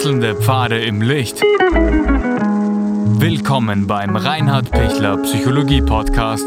[0.00, 1.42] Wechselnde Pfade im Licht.
[3.20, 6.46] Willkommen beim Reinhard Pichler Psychologie Podcast.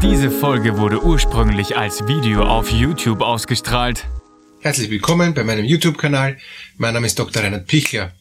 [0.00, 4.06] Diese Folge wurde ursprünglich als Video auf YouTube ausgestrahlt.
[4.60, 6.38] Herzlich willkommen bei meinem YouTube-Kanal.
[6.76, 7.42] Mein Name ist Dr.
[7.42, 8.12] Reinhard Pichler.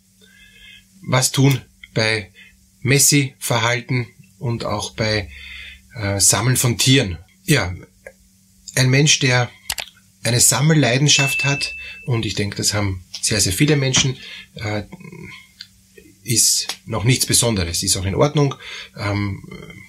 [1.04, 1.62] Was tun
[1.94, 2.32] bei
[2.82, 4.08] Messi-Verhalten
[4.40, 5.30] und auch bei
[5.96, 7.20] äh, Sammeln von Tieren?
[7.44, 7.72] Ja,
[8.74, 9.52] ein Mensch, der
[10.28, 14.18] eine Sammelleidenschaft hat, und ich denke, das haben sehr, sehr viele Menschen,
[14.56, 14.84] äh,
[16.28, 18.56] ist noch nichts Besonderes, ist auch in Ordnung.
[18.98, 19.44] Ähm,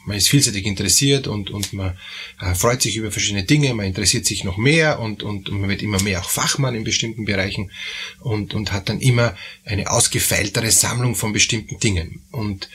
[0.07, 1.99] man ist vielseitig interessiert und, und man
[2.41, 5.69] äh, freut sich über verschiedene Dinge, man interessiert sich noch mehr und, und, und man
[5.69, 7.73] wird immer mehr auch Fachmann in bestimmten Bereichen
[8.21, 12.23] und, und hat dann immer eine ausgefeiltere Sammlung von bestimmten Dingen.
[12.31, 12.69] Und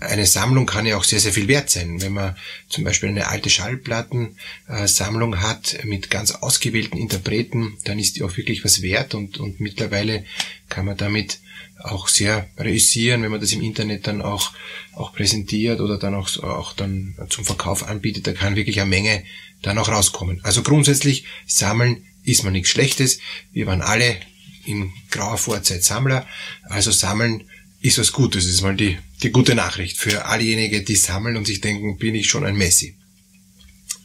[0.00, 2.00] eine Sammlung kann ja auch sehr, sehr viel wert sein.
[2.00, 2.36] Wenn man
[2.68, 8.64] zum Beispiel eine alte Schallplattensammlung hat mit ganz ausgewählten Interpreten, dann ist die auch wirklich
[8.64, 10.24] was wert und, und mittlerweile
[10.68, 11.40] kann man damit
[11.78, 14.52] auch sehr reüssieren, wenn man das im Internet dann auch,
[14.94, 19.24] auch präsentiert oder dann auch, auch dann zum Verkauf anbietet, da kann wirklich eine Menge
[19.62, 20.40] dann auch rauskommen.
[20.44, 23.18] Also grundsätzlich, sammeln ist mal nichts Schlechtes.
[23.52, 24.16] Wir waren alle
[24.64, 26.26] in grauer Vorzeit Sammler,
[26.68, 27.44] also sammeln
[27.82, 31.60] ist was Gutes, ist mal die, die gute Nachricht für allejenigen, die sammeln und sich
[31.60, 32.96] denken, bin ich schon ein Messi.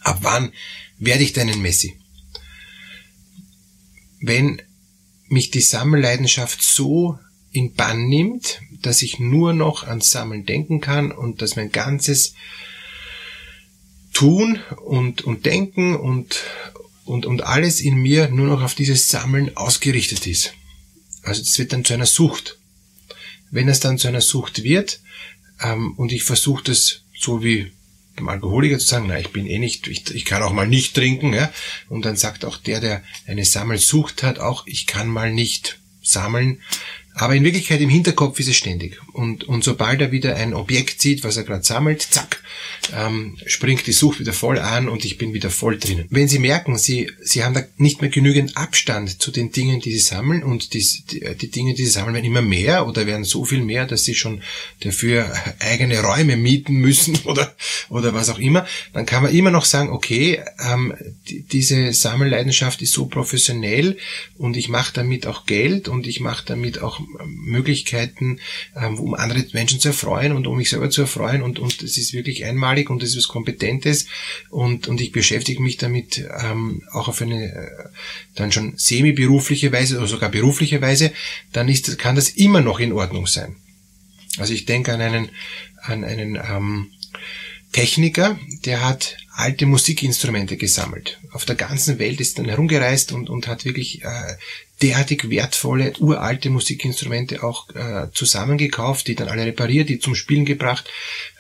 [0.02, 0.52] Ab wann
[0.98, 1.96] werde ich denn ein Messi?
[4.20, 4.62] Wenn
[5.30, 7.20] mich die Sammelleidenschaft so
[7.52, 12.34] in Bann nimmt, dass ich nur noch ans Sammeln denken kann und dass mein ganzes
[14.12, 16.44] Tun und, und Denken und,
[17.06, 20.54] und, und alles in mir nur noch auf dieses Sammeln ausgerichtet ist.
[21.22, 22.57] Also das wird dann zu einer Sucht.
[23.52, 25.00] Wenn es dann zu einer Sucht wird,
[25.62, 27.72] ähm, und ich versuche das so wie
[28.16, 30.96] beim Alkoholiker zu sagen, na, ich bin eh nicht, ich, ich kann auch mal nicht
[30.96, 31.52] trinken, ja,
[31.88, 36.62] und dann sagt auch der, der eine Sammelsucht hat, auch, ich kann mal nicht sammeln,
[37.18, 39.00] aber in Wirklichkeit im Hinterkopf ist es ständig.
[39.12, 42.44] Und, und sobald er wieder ein Objekt sieht, was er gerade sammelt, zack,
[42.96, 46.06] ähm, springt die Sucht wieder voll an und ich bin wieder voll drinnen.
[46.12, 49.94] Wenn Sie merken, Sie, Sie haben da nicht mehr genügend Abstand zu den Dingen, die
[49.94, 53.24] Sie sammeln und die, die, die Dinge, die Sie sammeln, werden immer mehr oder werden
[53.24, 54.44] so viel mehr, dass Sie schon
[54.82, 57.56] dafür eigene Räume mieten müssen oder,
[57.90, 60.94] oder was auch immer, dann kann man immer noch sagen, okay, ähm,
[61.28, 63.98] die, diese Sammelleidenschaft ist so professionell
[64.38, 68.40] und ich mache damit auch Geld und ich mache damit auch Möglichkeiten,
[68.76, 71.42] ähm, um andere Menschen zu erfreuen und um mich selber zu erfreuen.
[71.42, 74.08] Und, und es ist wirklich einmalig und es ist was Kompetentes.
[74.50, 77.90] Und, und ich beschäftige mich damit ähm, auch auf eine äh,
[78.36, 81.12] dann schon semi-berufliche Weise oder sogar berufliche Weise,
[81.54, 83.56] dann ist, kann das immer noch in Ordnung sein.
[84.38, 85.30] Also ich denke an einen,
[85.82, 86.92] an einen ähm,
[87.78, 91.20] Techniker, der hat alte Musikinstrumente gesammelt.
[91.32, 94.36] Auf der ganzen Welt ist dann herumgereist und, und hat wirklich äh,
[94.82, 100.90] derartig wertvolle, uralte Musikinstrumente auch äh, zusammengekauft, die dann alle repariert, die zum Spielen gebracht.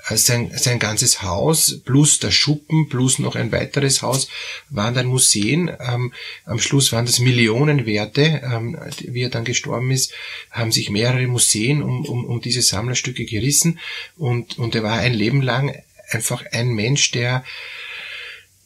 [0.09, 4.30] Äh, sein, sein ganzes Haus plus der Schuppen plus noch ein weiteres Haus
[4.69, 5.72] waren dann Museen.
[5.80, 6.14] Ähm,
[6.46, 8.44] am Schluss waren das Millionenwerte.
[8.44, 10.14] Ähm, wie er dann gestorben ist,
[10.52, 13.80] haben sich mehrere Museen um, um, um diese Sammlerstücke gerissen
[14.18, 15.74] und, und er war ein Leben lang
[16.09, 17.44] einfach ein Mensch, der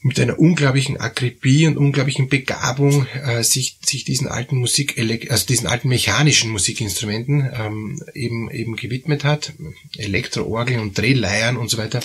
[0.03, 4.97] mit einer unglaublichen Akribie und unglaublichen Begabung äh, sich, sich diesen alten Musik,
[5.29, 9.53] also diesen alten mechanischen Musikinstrumenten ähm, eben, eben gewidmet hat.
[9.97, 12.02] Elektroorgeln und Drehleiern und so weiter.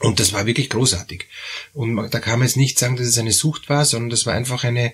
[0.00, 1.26] Und das war wirklich großartig.
[1.74, 4.34] Und da kann man jetzt nicht sagen, dass es eine Sucht war, sondern das war
[4.34, 4.92] einfach eine,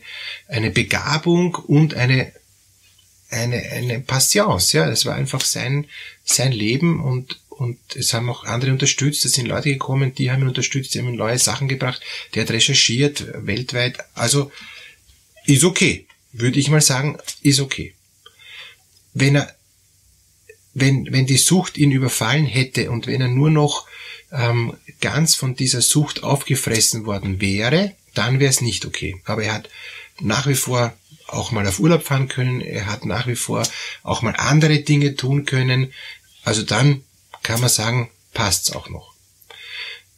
[0.48, 2.32] eine Begabung und eine,
[3.30, 4.88] eine, eine Passions, ja.
[4.90, 5.86] Das war einfach sein,
[6.24, 9.24] sein Leben und, und es haben auch andere unterstützt.
[9.24, 12.00] Es sind Leute gekommen, die haben ihn unterstützt, die haben ihm neue Sachen gebracht.
[12.34, 13.98] Der hat recherchiert weltweit.
[14.14, 14.52] Also
[15.44, 17.94] ist okay, würde ich mal sagen, ist okay.
[19.12, 19.52] Wenn er,
[20.74, 23.88] wenn wenn die Sucht ihn überfallen hätte und wenn er nur noch
[24.30, 29.20] ähm, ganz von dieser Sucht aufgefressen worden wäre, dann wäre es nicht okay.
[29.24, 29.68] Aber er hat
[30.20, 30.96] nach wie vor
[31.26, 32.60] auch mal auf Urlaub fahren können.
[32.60, 33.66] Er hat nach wie vor
[34.04, 35.92] auch mal andere Dinge tun können.
[36.44, 37.02] Also dann
[37.48, 39.14] kann man sagen, passt's auch noch.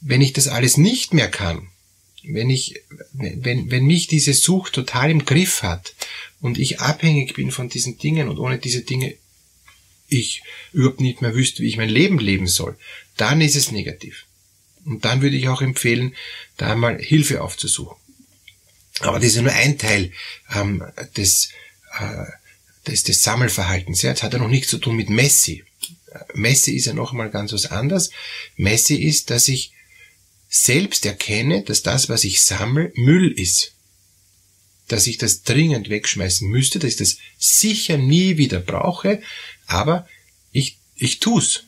[0.01, 1.69] Wenn ich das alles nicht mehr kann,
[2.25, 2.83] wenn ich,
[3.13, 5.95] wenn, wenn mich diese Sucht total im Griff hat
[6.41, 9.15] und ich abhängig bin von diesen Dingen und ohne diese Dinge
[10.09, 10.43] ich
[10.73, 12.77] überhaupt nicht mehr wüsste, wie ich mein Leben leben soll,
[13.17, 14.27] dann ist es negativ.
[14.85, 16.17] Und dann würde ich auch empfehlen,
[16.57, 17.97] da mal Hilfe aufzusuchen.
[19.03, 20.11] Aber das ist nur ein Teil
[20.53, 20.83] ähm,
[21.17, 21.51] des,
[21.97, 22.25] äh,
[22.89, 24.03] des, des Sammelverhaltens.
[24.03, 25.63] Ja, das hat ja noch nichts zu tun mit Messi.
[26.35, 28.11] Messe ist ja noch mal ganz was anderes.
[28.57, 29.73] Messe ist, dass ich
[30.49, 33.75] selbst erkenne, dass das, was ich sammle, Müll ist.
[34.91, 39.23] dass ich das dringend wegschmeißen müsste, dass ich das sicher nie wieder brauche,
[39.67, 40.09] aber
[40.51, 41.65] ich, ich tu's.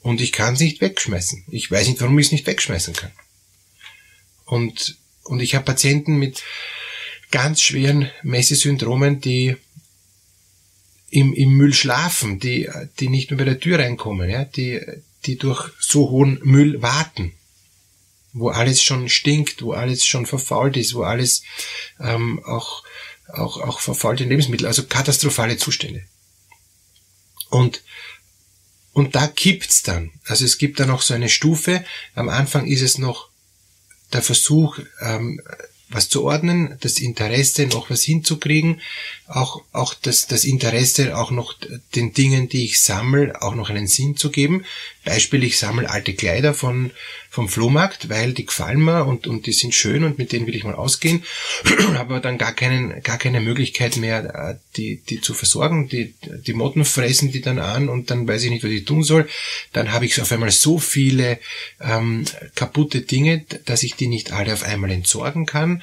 [0.00, 1.46] Und ich kann es nicht wegschmeißen.
[1.50, 3.10] Ich weiß nicht, warum ich es nicht wegschmeißen kann.
[4.44, 6.44] Und, und ich habe Patienten mit
[7.32, 9.56] ganz schweren Messesyndromen, die
[11.10, 12.68] im, im Müll schlafen, die,
[12.98, 14.80] die nicht mehr bei der Tür reinkommen, ja, die,
[15.24, 17.32] die durch so hohen Müll warten,
[18.32, 21.42] wo alles schon stinkt, wo alles schon verfault ist, wo alles
[22.00, 22.84] ähm, auch,
[23.28, 26.04] auch, auch verfaulte Lebensmittel, also katastrophale Zustände.
[27.50, 27.82] Und,
[28.92, 30.12] und da kippt's dann.
[30.26, 31.84] Also es gibt dann auch so eine Stufe.
[32.14, 33.30] Am Anfang ist es noch
[34.12, 35.40] der Versuch, ähm,
[35.90, 38.80] was zu ordnen, das Interesse noch was hinzukriegen,
[39.26, 41.54] auch, auch das, das Interesse auch noch
[41.94, 44.64] den Dingen, die ich sammle, auch noch einen Sinn zu geben.
[45.04, 46.90] Beispiel, ich sammle alte Kleider von,
[47.38, 50.56] vom Flohmarkt, weil die gefallen mir und, und die sind schön und mit denen will
[50.56, 51.22] ich mal ausgehen,
[51.94, 55.88] habe dann gar keinen, gar keine Möglichkeit mehr, äh, die, die zu versorgen.
[55.88, 56.14] Die,
[56.44, 59.28] die Motten fressen die dann an und dann weiß ich nicht, was ich tun soll.
[59.72, 61.38] Dann habe ich auf einmal so viele
[61.80, 62.24] ähm,
[62.56, 65.80] kaputte Dinge, dass ich die nicht alle auf einmal entsorgen kann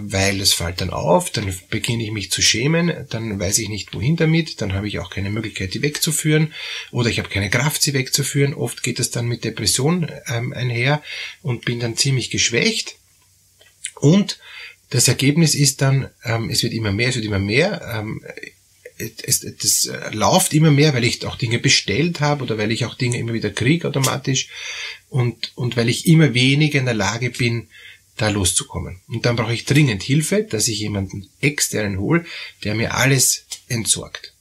[0.00, 3.94] weil es fällt dann auf, dann beginne ich mich zu schämen, dann weiß ich nicht
[3.94, 6.52] wohin damit, dann habe ich auch keine Möglichkeit, die wegzuführen
[6.90, 8.54] oder ich habe keine Kraft, sie wegzuführen.
[8.54, 11.02] Oft geht es dann mit Depression ähm, einher
[11.42, 12.96] und bin dann ziemlich geschwächt
[13.94, 14.38] und
[14.90, 17.82] das Ergebnis ist dann, ähm, es wird immer mehr, es wird immer mehr.
[17.94, 18.22] Ähm,
[18.98, 22.84] es, das äh, läuft immer mehr, weil ich auch Dinge bestellt habe oder weil ich
[22.84, 24.48] auch Dinge immer wieder kriege automatisch
[25.08, 27.68] und, und weil ich immer weniger in der Lage bin,
[28.20, 29.00] da loszukommen.
[29.08, 32.24] Und dann brauche ich dringend Hilfe, dass ich jemanden externen hole,
[32.64, 34.34] der mir alles entsorgt.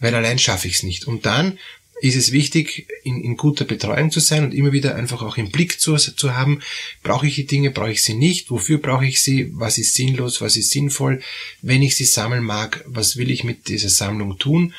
[0.00, 1.06] Weil allein schaffe ich es nicht.
[1.06, 1.58] Und dann
[2.00, 5.50] ist es wichtig, in, in, guter Betreuung zu sein und immer wieder einfach auch im
[5.50, 6.60] Blick zu, zu haben,
[7.02, 10.42] brauche ich die Dinge, brauche ich sie nicht, wofür brauche ich sie, was ist sinnlos,
[10.42, 11.22] was ist sinnvoll,
[11.62, 14.74] wenn ich sie sammeln mag, was will ich mit dieser Sammlung tun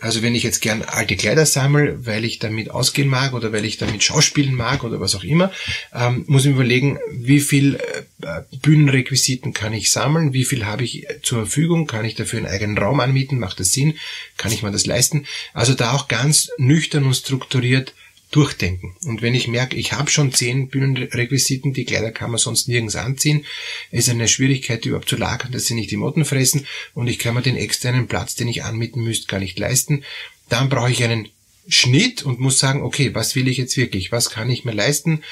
[0.00, 3.64] also wenn ich jetzt gern alte Kleider sammle, weil ich damit ausgehen mag oder weil
[3.64, 5.52] ich damit schauspielen mag oder was auch immer,
[5.94, 7.78] ähm, muss ich mir überlegen, wie viel
[8.22, 12.48] äh, Bühnenrequisiten kann ich sammeln, wie viel habe ich zur Verfügung, kann ich dafür einen
[12.48, 13.94] eigenen Raum anmieten, macht das Sinn,
[14.36, 15.26] kann ich mir das leisten.
[15.54, 17.94] Also da auch ganz nüchtern und strukturiert
[18.30, 18.96] durchdenken.
[19.04, 22.96] Und wenn ich merke, ich habe schon zehn Bühnenrequisiten, die Kleider kann man sonst nirgends
[22.96, 23.44] anziehen,
[23.90, 27.34] ist eine Schwierigkeit, überhaupt zu lagern, dass sie nicht die Motten fressen und ich kann
[27.34, 30.02] mir den externen Platz, den ich anmieten müsste, gar nicht leisten,
[30.48, 31.28] dann brauche ich einen
[31.68, 34.12] Schnitt und muss sagen, okay, was will ich jetzt wirklich?
[34.12, 35.22] Was kann ich mir leisten?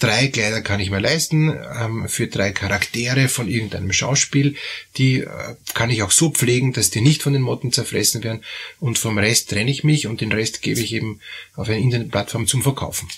[0.00, 4.54] Drei Kleider kann ich mir leisten ähm, für drei Charaktere von irgendeinem Schauspiel.
[4.96, 8.44] Die äh, kann ich auch so pflegen, dass die nicht von den Motten zerfressen werden.
[8.78, 11.20] Und vom Rest trenne ich mich und den Rest gebe ich eben
[11.56, 13.08] auf eine Internetplattform zum Verkaufen.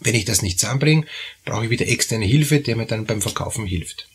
[0.00, 1.04] Wenn ich das nicht zusammenbringe,
[1.44, 4.08] brauche ich wieder externe Hilfe, der mir dann beim Verkaufen hilft.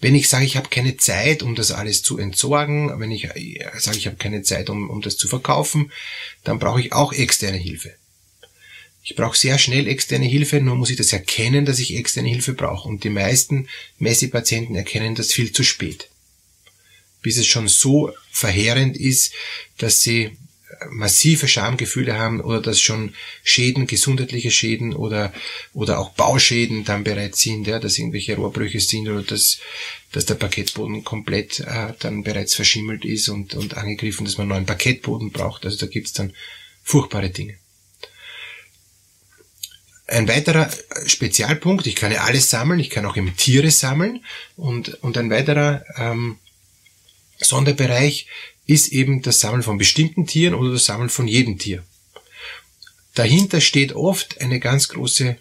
[0.00, 3.60] Wenn ich sage, ich habe keine Zeit, um das alles zu entsorgen, wenn ich äh,
[3.76, 5.92] sage, ich habe keine Zeit, um, um das zu verkaufen,
[6.44, 7.94] dann brauche ich auch externe Hilfe.
[9.06, 12.54] Ich brauche sehr schnell externe Hilfe, nur muss ich das erkennen, dass ich externe Hilfe
[12.54, 12.88] brauche.
[12.88, 13.68] Und die meisten
[13.98, 16.08] Messi-Patienten erkennen das viel zu spät.
[17.20, 19.34] Bis es schon so verheerend ist,
[19.76, 20.30] dass sie
[20.90, 25.34] massive Schamgefühle haben oder dass schon Schäden, gesundheitliche Schäden oder,
[25.74, 29.58] oder auch Bauschäden dann bereits sind, ja, dass irgendwelche Rohrbrüche sind oder dass,
[30.12, 34.66] dass der Parkettboden komplett äh, dann bereits verschimmelt ist und, und angegriffen, dass man neuen
[34.66, 35.66] Parkettboden braucht.
[35.66, 36.32] Also da gibt's dann
[36.82, 37.58] furchtbare Dinge.
[40.06, 40.70] Ein weiterer
[41.06, 44.22] Spezialpunkt, ich kann ja alles sammeln, ich kann auch eben Tiere sammeln
[44.56, 46.38] und, und ein weiterer ähm,
[47.38, 48.26] Sonderbereich
[48.66, 51.84] ist eben das Sammeln von bestimmten Tieren oder das Sammeln von jedem Tier.
[53.14, 55.36] Dahinter steht oft eine ganz große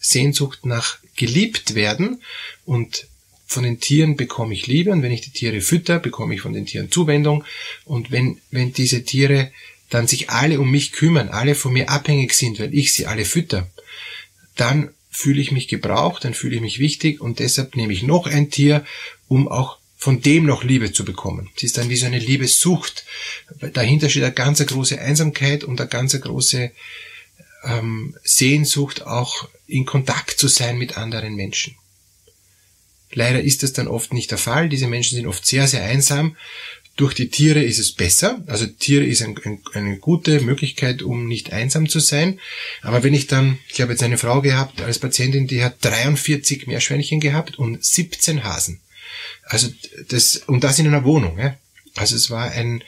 [0.00, 2.22] Sehnsucht nach geliebt werden
[2.64, 3.06] und
[3.46, 6.52] von den Tieren bekomme ich Liebe und wenn ich die Tiere fütter, bekomme ich von
[6.52, 7.44] den Tieren Zuwendung
[7.84, 9.52] und wenn, wenn diese Tiere
[9.90, 13.24] dann sich alle um mich kümmern, alle von mir abhängig sind, weil ich sie alle
[13.24, 13.70] fütter,
[14.58, 18.26] dann fühle ich mich gebraucht, dann fühle ich mich wichtig und deshalb nehme ich noch
[18.26, 18.84] ein Tier,
[19.26, 21.50] um auch von dem noch Liebe zu bekommen.
[21.56, 23.04] Es ist dann wie so eine Liebessucht.
[23.72, 26.70] Dahinter steht eine ganz große Einsamkeit und eine ganz große
[27.64, 31.74] ähm, Sehnsucht, auch in Kontakt zu sein mit anderen Menschen.
[33.12, 34.68] Leider ist das dann oft nicht der Fall.
[34.68, 36.36] Diese Menschen sind oft sehr, sehr einsam.
[36.98, 38.42] Durch die Tiere ist es besser.
[38.48, 42.40] Also Tiere ist ein, ein, eine gute Möglichkeit, um nicht einsam zu sein.
[42.82, 46.66] Aber wenn ich dann, ich habe jetzt eine Frau gehabt als Patientin, die hat 43
[46.66, 48.80] Meerschweinchen gehabt und 17 Hasen.
[49.44, 49.68] Also
[50.08, 51.38] das, und das in einer Wohnung.
[51.38, 51.54] Ja?
[51.94, 52.82] Also es war ein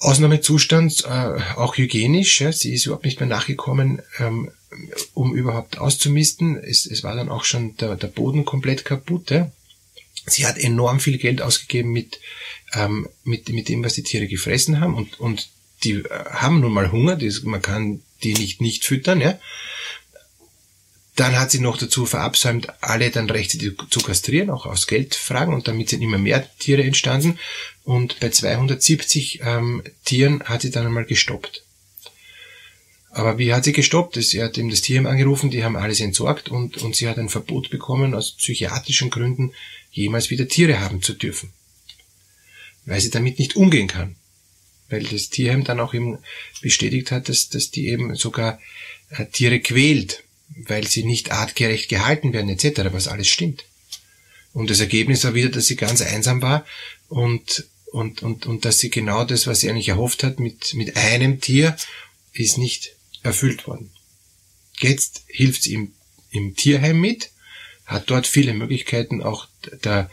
[0.00, 2.40] Ausnahmezustand, äh, auch hygienisch.
[2.40, 2.50] Ja?
[2.50, 4.50] Sie ist überhaupt nicht mehr nachgekommen, ähm,
[5.14, 6.56] um überhaupt auszumisten.
[6.56, 9.30] Es, es war dann auch schon der, der Boden komplett kaputt.
[9.30, 9.52] Ja?
[10.26, 12.18] Sie hat enorm viel Geld ausgegeben mit,
[12.72, 15.48] ähm, mit, mit dem, was die Tiere gefressen haben und, und
[15.84, 19.38] die äh, haben nun mal Hunger, das, man kann die nicht nicht füttern, ja.
[21.16, 25.68] Dann hat sie noch dazu verabsäumt, alle dann rechtzeitig zu kastrieren, auch aus Geldfragen, und
[25.68, 27.38] damit sind immer mehr Tiere entstanden.
[27.84, 31.63] Und bei 270 ähm, Tieren hat sie dann einmal gestoppt.
[33.14, 34.16] Aber wie hat sie gestoppt?
[34.16, 37.28] Sie hat eben das Tierheim angerufen, die haben alles entsorgt und, und sie hat ein
[37.28, 39.52] Verbot bekommen, aus psychiatrischen Gründen
[39.92, 41.52] jemals wieder Tiere haben zu dürfen.
[42.86, 44.16] Weil sie damit nicht umgehen kann.
[44.88, 46.18] Weil das Tierheim dann auch eben
[46.60, 48.58] bestätigt hat, dass, dass die eben sogar
[49.10, 50.24] äh, Tiere quält,
[50.56, 53.64] weil sie nicht artgerecht gehalten werden etc., was alles stimmt.
[54.52, 56.66] Und das Ergebnis war wieder, dass sie ganz einsam war
[57.08, 60.96] und, und, und, und dass sie genau das, was sie eigentlich erhofft hat, mit, mit
[60.96, 61.76] einem Tier,
[62.32, 62.90] ist nicht
[63.24, 63.90] erfüllt worden.
[64.78, 65.92] Jetzt hilft sie ihm
[66.30, 67.30] im Tierheim mit,
[67.86, 69.46] hat dort viele Möglichkeiten auch
[69.82, 70.10] der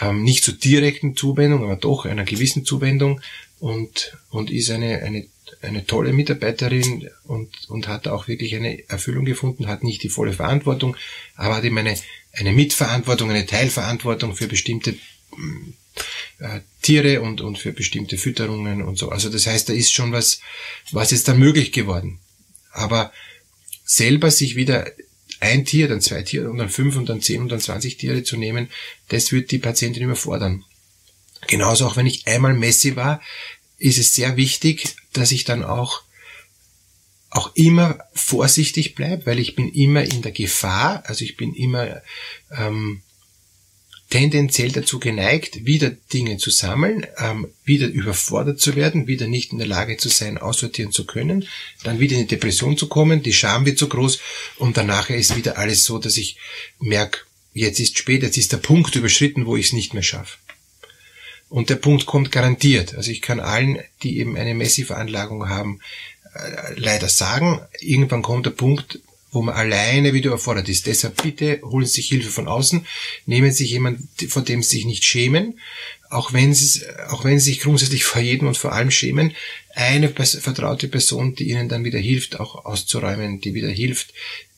[0.00, 3.20] ähm, nicht so direkten Zuwendung, aber doch einer gewissen Zuwendung
[3.58, 5.26] und, und ist eine, eine,
[5.62, 10.32] eine tolle Mitarbeiterin und, und hat auch wirklich eine Erfüllung gefunden, hat nicht die volle
[10.32, 10.96] Verantwortung,
[11.34, 11.96] aber hat eben eine,
[12.32, 14.96] eine Mitverantwortung, eine Teilverantwortung für bestimmte
[16.38, 19.08] äh, Tiere und, und für bestimmte Fütterungen und so.
[19.08, 20.40] Also das heißt, da ist schon was,
[20.92, 22.18] was ist da möglich geworden.
[22.76, 23.12] Aber
[23.84, 24.90] selber sich wieder
[25.40, 28.22] ein Tier, dann zwei Tiere und dann fünf und dann zehn und dann zwanzig Tiere
[28.22, 28.68] zu nehmen,
[29.08, 30.64] das wird die Patientin überfordern.
[31.46, 33.20] Genauso auch wenn ich einmal Messi war,
[33.78, 36.02] ist es sehr wichtig, dass ich dann auch
[37.30, 42.00] auch immer vorsichtig bleibe, weil ich bin immer in der Gefahr, also ich bin immer
[42.50, 43.02] ähm,
[44.10, 49.58] tendenziell dazu geneigt, wieder Dinge zu sammeln, ähm, wieder überfordert zu werden, wieder nicht in
[49.58, 51.48] der Lage zu sein, aussortieren zu können,
[51.82, 54.20] dann wieder in die Depression zu kommen, die Scham wird zu groß
[54.58, 56.36] und danach ist wieder alles so, dass ich
[56.78, 57.20] merke,
[57.52, 60.38] jetzt ist spät, jetzt ist der Punkt überschritten, wo ich es nicht mehr schaffe.
[61.48, 62.94] Und der Punkt kommt garantiert.
[62.94, 65.80] Also ich kann allen, die eben eine Messi-Veranlagung haben,
[66.34, 69.00] äh, leider sagen, irgendwann kommt der Punkt,
[69.36, 70.86] wo man alleine wieder erfordert ist.
[70.86, 72.86] Deshalb bitte holen Sie sich Hilfe von außen,
[73.26, 75.60] nehmen Sie sich jemanden, vor dem Sie sich nicht schämen,
[76.08, 79.34] auch wenn Sie, auch wenn Sie sich grundsätzlich vor jedem und vor allem schämen,
[79.74, 84.14] eine vertraute Person, die Ihnen dann wieder hilft, auch auszuräumen, die wieder hilft,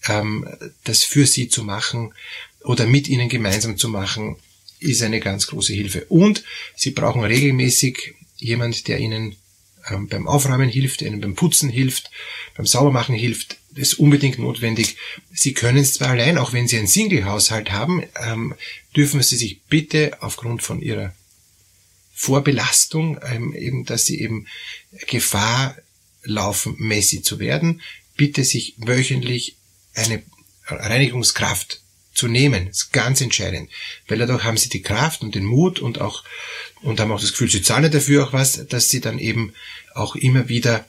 [0.07, 0.47] ähm,
[0.85, 2.15] das für Sie zu machen
[2.63, 4.37] oder mit Ihnen gemeinsam zu machen,
[4.79, 6.05] ist eine ganz große Hilfe.
[6.09, 6.45] Und
[6.77, 9.35] Sie brauchen regelmäßig jemand, der Ihnen
[9.91, 12.13] ähm, beim Aufräumen hilft, der Ihnen beim Putzen hilft,
[12.57, 14.97] beim Saubermachen hilft, ist unbedingt notwendig.
[15.33, 18.55] Sie können es zwar allein, auch wenn Sie einen Single-Haushalt haben, ähm,
[18.97, 21.15] dürfen Sie sich bitte aufgrund von Ihrer
[22.15, 24.47] Vorbelastung, ähm, eben, dass Sie eben
[25.07, 25.77] Gefahr
[26.25, 27.81] laufen, Messi zu werden,
[28.17, 29.57] bitte sich wöchentlich
[29.95, 30.23] eine
[30.67, 31.81] Reinigungskraft
[32.13, 32.67] zu nehmen.
[32.67, 33.71] Das ist ganz entscheidend.
[34.09, 36.25] Weil dadurch haben sie die Kraft und den Mut und auch,
[36.83, 39.55] und haben auch das Gefühl, sie zahlen dafür auch was, dass sie dann eben
[39.95, 40.85] auch immer wieder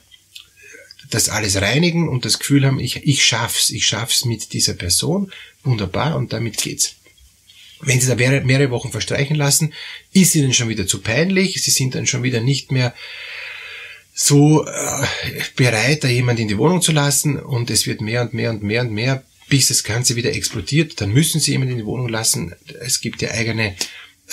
[1.08, 5.32] das alles reinigen und das Gefühl haben, ich, ich schaff's, ich schaff's mit dieser Person,
[5.64, 6.96] wunderbar und damit geht's.
[7.80, 9.72] Wenn Sie da mehrere, mehrere Wochen verstreichen lassen,
[10.12, 12.94] ist Ihnen schon wieder zu peinlich, Sie sind dann schon wieder nicht mehr
[14.12, 15.06] so äh,
[15.56, 18.62] bereit, da jemand in die Wohnung zu lassen und es wird mehr und mehr und
[18.62, 22.08] mehr und mehr, bis das Ganze wieder explodiert, dann müssen Sie jemand in die Wohnung
[22.08, 22.54] lassen.
[22.80, 23.74] Es gibt ja eigene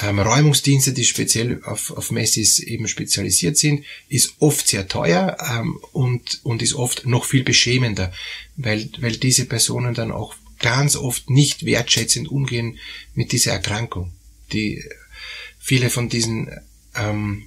[0.01, 5.80] ähm, Räumungsdienste, die speziell auf, auf Messis eben spezialisiert sind, ist oft sehr teuer ähm,
[5.92, 8.12] und, und ist oft noch viel beschämender,
[8.56, 12.80] weil, weil diese Personen dann auch ganz oft nicht wertschätzend umgehen
[13.13, 14.12] mit dieser Erkrankung.
[14.54, 14.84] Die
[15.60, 16.50] viele von diesen
[16.96, 17.44] ähm,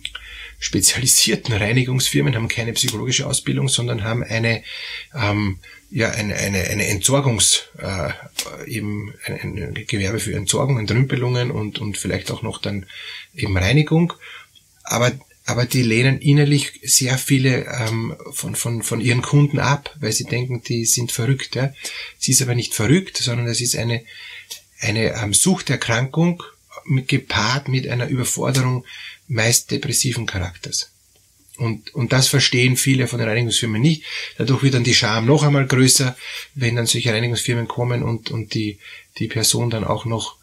[0.61, 4.63] spezialisierten Reinigungsfirmen haben keine psychologische Ausbildung, sondern haben eine
[5.15, 5.59] ähm,
[5.91, 8.11] ja eine eine, eine Entsorgungs äh,
[8.67, 12.87] eben ein, ein Gewerbe für Entsorgung, Entrümpelungen und und vielleicht auch noch dann
[13.35, 14.13] eben Reinigung,
[14.85, 15.13] aber
[15.47, 20.25] aber die lehnen innerlich sehr viele ähm, von, von, von ihren Kunden ab, weil sie
[20.25, 21.57] denken, die sind verrückt.
[21.57, 21.73] Ja?
[22.19, 24.05] Sie ist aber nicht verrückt, sondern es ist eine,
[24.81, 26.45] eine ähm, Suchterkrankung
[27.07, 28.85] gepaart mit einer Überforderung
[29.31, 30.91] meist depressiven Charakters.
[31.57, 34.03] Und, und das verstehen viele von den Reinigungsfirmen nicht.
[34.39, 36.17] Dadurch wird dann die Scham noch einmal größer,
[36.55, 38.79] wenn dann solche Reinigungsfirmen kommen und, und die,
[39.19, 40.37] die Person dann auch noch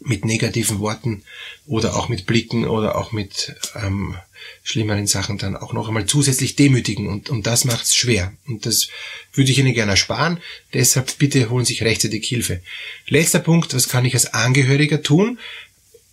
[0.00, 1.22] mit negativen Worten
[1.66, 4.14] oder auch mit Blicken oder auch mit ähm,
[4.62, 8.32] schlimmeren Sachen dann auch noch einmal zusätzlich demütigen und, und das macht's schwer.
[8.46, 8.88] Und das
[9.32, 10.38] würde ich Ihnen gerne ersparen.
[10.74, 12.60] Deshalb bitte holen Sie sich rechtzeitig Hilfe.
[13.08, 15.38] Letzter Punkt, was kann ich als Angehöriger tun?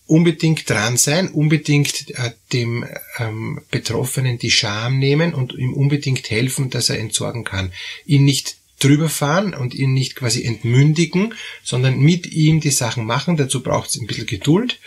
[0.06, 2.86] Unbedingt dran sein, unbedingt äh, dem
[3.18, 7.72] ähm, Betroffenen die Scham nehmen und ihm unbedingt helfen, dass er entsorgen kann.
[8.06, 11.34] Ihn nicht drüber fahren und ihn nicht quasi entmündigen,
[11.64, 13.38] sondern mit ihm die Sachen machen.
[13.38, 14.80] Dazu braucht es ein bisschen Geduld.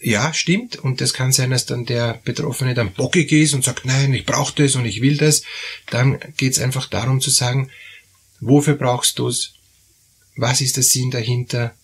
[0.00, 0.76] Ja, stimmt.
[0.76, 4.24] Und das kann sein, dass dann der Betroffene dann bockig ist und sagt, nein, ich
[4.24, 5.42] brauche das und ich will das.
[5.90, 7.70] Dann geht es einfach darum zu sagen,
[8.40, 9.54] wofür brauchst du es?
[10.36, 11.74] Was ist der Sinn dahinter?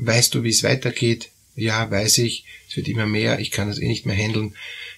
[0.00, 1.30] Weißt du, wie es weitergeht?
[1.56, 2.44] Ja, weiß ich.
[2.68, 3.40] Es wird immer mehr.
[3.40, 4.54] Ich kann das eh nicht mehr handeln.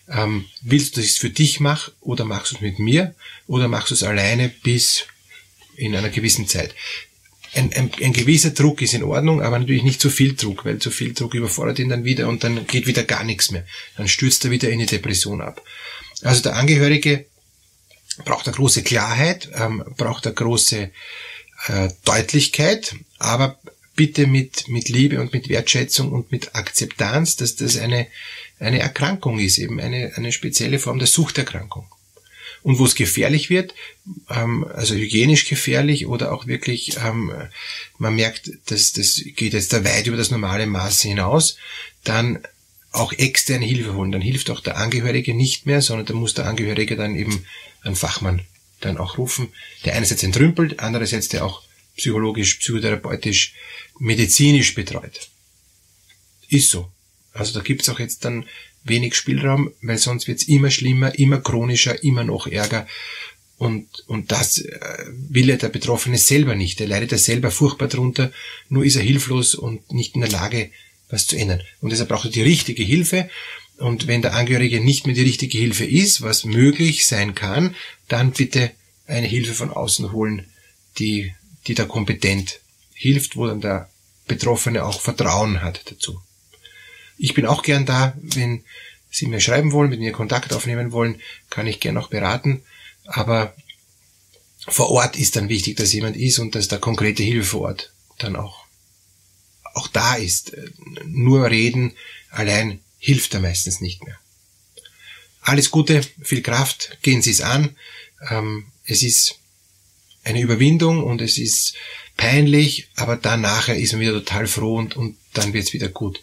[0.09, 3.15] Ähm, willst du, dass ich es für dich mache oder machst du es mit mir
[3.47, 5.05] oder machst du es alleine bis
[5.77, 6.75] in einer gewissen Zeit?
[7.55, 10.79] Ein, ein, ein gewisser Druck ist in Ordnung, aber natürlich nicht zu viel Druck, weil
[10.79, 13.65] zu viel Druck überfordert ihn dann wieder und dann geht wieder gar nichts mehr.
[13.97, 15.65] Dann stürzt er wieder in die Depression ab.
[16.23, 17.25] Also der Angehörige
[18.27, 20.91] braucht eine große Klarheit, ähm, braucht eine große
[21.69, 23.59] äh, Deutlichkeit, aber
[23.97, 28.07] bitte mit, mit Liebe und mit Wertschätzung und mit Akzeptanz, dass das eine,
[28.59, 31.87] eine Erkrankung ist, eben eine, eine spezielle Form der Suchterkrankung.
[32.63, 33.75] Und wo es gefährlich wird,
[34.29, 37.33] ähm, also hygienisch gefährlich oder auch wirklich, ähm,
[37.99, 41.57] man merkt, dass das geht jetzt da weit über das normale Maß hinaus,
[42.05, 42.41] dann
[42.93, 44.13] auch externe Hilfe holen.
[44.13, 47.47] Dann hilft auch der Angehörige nicht mehr, sondern da muss der Angehörige dann eben
[47.83, 48.43] einen Fachmann
[48.81, 49.49] dann auch rufen,
[49.85, 51.63] der einerseits entrümpelt, andererseits der auch
[51.97, 53.55] psychologisch, psychotherapeutisch,
[54.01, 55.31] medizinisch betreut.
[56.49, 56.91] Ist so.
[57.33, 58.47] Also da gibt's auch jetzt dann
[58.83, 62.89] wenig Spielraum, weil sonst wird's immer schlimmer, immer chronischer, immer noch ärger.
[63.59, 66.81] Und, und das äh, will ja der Betroffene selber nicht.
[66.81, 68.33] Er leidet ja selber furchtbar drunter,
[68.71, 70.71] nur ist er hilflos und nicht in der Lage,
[71.11, 71.61] was zu ändern.
[71.81, 73.29] Und deshalb braucht er die richtige Hilfe.
[73.77, 77.77] Und wenn der Angehörige nicht mehr die richtige Hilfe ist, was möglich sein kann,
[78.09, 78.71] dann bitte
[79.07, 80.47] eine Hilfe von außen holen,
[80.99, 81.35] die,
[81.67, 82.61] die da kompetent
[82.95, 83.90] hilft, wo dann der
[84.31, 86.23] Betroffene auch Vertrauen hat dazu.
[87.19, 88.65] Ich bin auch gern da, wenn
[89.11, 91.21] Sie mir schreiben wollen, mit mir Kontakt aufnehmen wollen,
[91.51, 92.63] kann ich gern auch beraten.
[93.07, 93.53] Aber
[94.69, 97.93] vor Ort ist dann wichtig, dass jemand ist und dass da konkrete Hilfe vor Ort
[98.19, 98.67] dann auch,
[99.75, 100.57] auch da ist.
[101.07, 101.97] Nur reden
[102.31, 104.17] allein hilft da meistens nicht mehr.
[105.41, 107.77] Alles Gute, viel Kraft, gehen Sie es an.
[108.31, 109.41] Ähm, es ist
[110.23, 111.75] eine Überwindung und es ist
[112.21, 116.23] peinlich, aber dann nachher ist man wieder total froh und, und dann wird's wieder gut.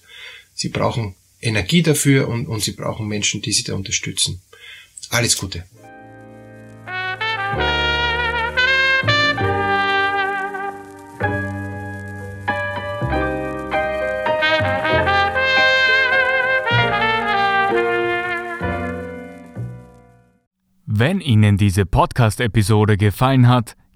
[0.54, 4.40] Sie brauchen Energie dafür und, und sie brauchen Menschen, die sie da unterstützen.
[5.10, 5.66] Alles Gute.
[20.86, 23.76] Wenn Ihnen diese Podcast-Episode gefallen hat,